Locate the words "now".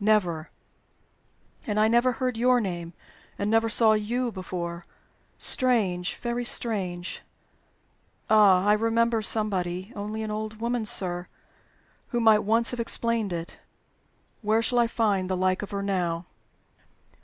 15.82-16.26